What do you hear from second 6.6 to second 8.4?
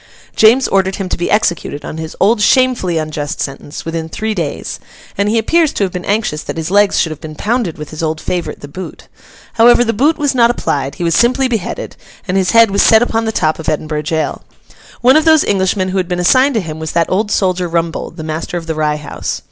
legs should have been pounded with his old